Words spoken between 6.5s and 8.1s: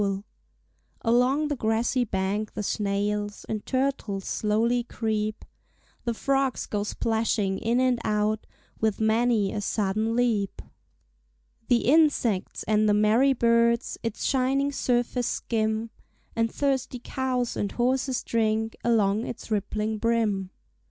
go splashing in and